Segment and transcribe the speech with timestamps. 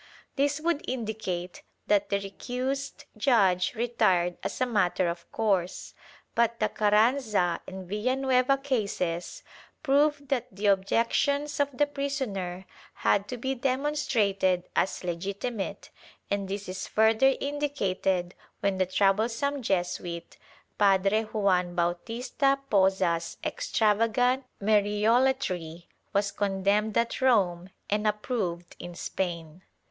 [0.01, 0.03] ^
[0.35, 5.93] This would indicate that the recused judge retired as a matter of course,
[6.33, 9.43] but the Carranza and Villa nueva cases
[9.83, 12.65] prove that the objections of the prisoner
[13.05, 15.91] had to be demonstrated as legitimate
[16.31, 20.35] and this is further indicated when the troublesome Jesuit,
[20.79, 29.61] Padre Juan Bautista Poza's extravagant Mariolatry was condemned at Rome and approved in Spain.